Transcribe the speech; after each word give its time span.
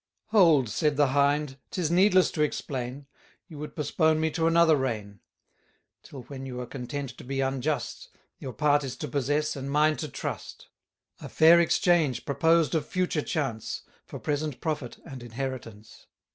Hold, 0.29 0.67
said 0.67 0.97
the 0.97 1.09
Hind, 1.09 1.57
'tis 1.69 1.91
needless 1.91 2.31
to 2.31 2.41
explain; 2.41 3.05
You 3.47 3.59
would 3.59 3.75
postpone 3.75 4.19
me 4.19 4.31
to 4.31 4.47
another 4.47 4.75
reign; 4.75 5.19
Till 6.01 6.23
when 6.23 6.43
you 6.47 6.59
are 6.59 6.65
content 6.65 7.15
to 7.19 7.23
be 7.23 7.39
unjust: 7.39 8.09
Your 8.39 8.53
part 8.53 8.83
is 8.83 8.95
to 8.97 9.07
possess, 9.07 9.55
and 9.55 9.69
mine 9.69 9.97
to 9.97 10.07
trust. 10.07 10.69
850 11.19 11.25
A 11.25 11.29
fair 11.29 11.59
exchange 11.59 12.25
proposed 12.25 12.73
of 12.73 12.87
future 12.87 13.21
chance, 13.21 13.83
For 14.07 14.17
present 14.17 14.59
profit 14.59 14.97
and 15.05 15.21
inheritance. 15.21 16.07